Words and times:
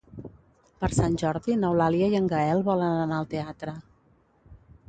Per 0.83 0.89
Sant 0.99 1.17
Jordi 1.23 1.57
n'Eulàlia 1.65 2.09
i 2.15 2.19
en 2.21 2.31
Gaël 2.33 2.65
volen 2.71 2.99
anar 3.05 3.21
al 3.23 3.31
teatre. 3.35 3.77